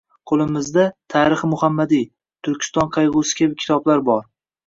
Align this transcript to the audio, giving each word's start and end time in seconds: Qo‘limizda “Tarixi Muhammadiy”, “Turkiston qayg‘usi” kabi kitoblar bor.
Qo‘limizda 0.29 0.85
“Tarixi 1.13 1.49
Muhammadiy”, 1.51 2.01
“Turkiston 2.47 2.89
qayg‘usi” 2.97 3.39
kabi 3.41 3.61
kitoblar 3.65 4.05
bor. 4.09 4.27